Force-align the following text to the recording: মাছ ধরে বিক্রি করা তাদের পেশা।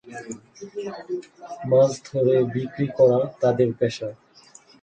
মাছ 1.69 1.91
ধরে 2.09 2.35
বিক্রি 2.53 2.87
করা 2.97 3.19
তাদের 3.41 3.69
পেশা। 3.79 4.09